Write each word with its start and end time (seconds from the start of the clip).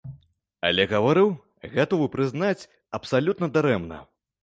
Але 0.69 0.87
гаварыў, 0.93 1.29
гатовы 1.77 2.09
прызнаць, 2.17 2.67
абсалютна 3.01 3.55
дарэмна. 3.61 4.07